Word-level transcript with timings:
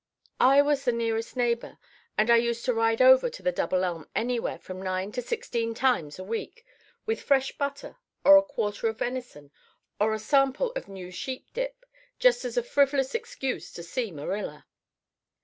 I 0.39 0.63
was 0.63 0.83
the 0.83 0.91
nearest 0.91 1.37
neighbour, 1.37 1.77
and 2.17 2.31
I 2.31 2.37
used 2.37 2.65
to 2.65 2.73
ride 2.73 3.03
over 3.03 3.29
to 3.29 3.43
the 3.43 3.51
Double 3.51 3.83
Elm 3.83 4.09
anywhere 4.15 4.57
from 4.57 4.81
nine 4.81 5.11
to 5.11 5.21
sixteen 5.21 5.75
times 5.75 6.17
a 6.17 6.23
week 6.23 6.65
with 7.05 7.21
fresh 7.21 7.55
butter 7.55 7.97
or 8.25 8.35
a 8.35 8.41
quarter 8.41 8.87
of 8.87 8.97
venison 8.97 9.51
or 9.99 10.15
a 10.15 10.17
sample 10.17 10.71
of 10.71 10.87
new 10.87 11.11
sheep 11.11 11.53
dip 11.53 11.85
just 12.17 12.45
as 12.45 12.57
a 12.57 12.63
frivolous 12.63 13.13
excuse 13.13 13.71
to 13.73 13.83
see 13.83 14.09
Marilla. 14.09 14.65